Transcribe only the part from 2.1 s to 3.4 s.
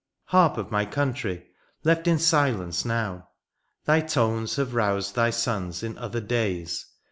silence now.